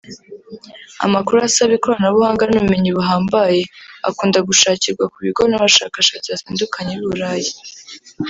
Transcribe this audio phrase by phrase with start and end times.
[1.05, 3.61] Amakuru asaba ikoranabuhanga n’ubumenyi buhambaye
[4.09, 7.51] akunze gushakirwa ku bigo n’abashakashatsi batandukanye b’i Burayi